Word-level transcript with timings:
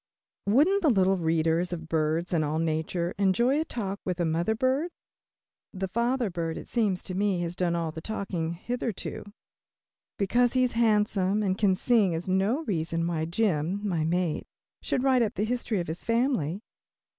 Wouldn't 0.47 0.81
the 0.81 0.89
little 0.89 1.19
readers 1.19 1.71
of 1.71 1.87
BIRDS 1.87 2.33
AND 2.33 2.43
ALL 2.43 2.57
NATURE 2.57 3.13
enjoy 3.19 3.59
a 3.61 3.63
talk 3.63 3.99
with 4.03 4.19
a 4.19 4.25
mother 4.25 4.55
bird? 4.55 4.89
The 5.73 5.87
father 5.87 6.31
bird, 6.31 6.57
it 6.57 6.67
seems 6.67 7.03
to 7.03 7.13
me, 7.13 7.41
has 7.41 7.55
done 7.55 7.75
all 7.75 7.91
the 7.91 8.01
talking 8.01 8.53
hitherto. 8.53 9.25
Because 10.17 10.53
he 10.53 10.63
is 10.63 10.71
handsome 10.71 11.43
and 11.43 11.55
can 11.55 11.75
sing 11.75 12.13
is 12.13 12.27
no 12.27 12.63
reason 12.63 13.05
why 13.05 13.25
Jim, 13.25 13.87
my 13.87 14.03
mate, 14.03 14.47
should 14.81 15.03
write 15.03 15.21
up 15.21 15.35
the 15.35 15.43
history 15.45 15.79
of 15.79 15.87
his 15.87 16.03
family. 16.03 16.63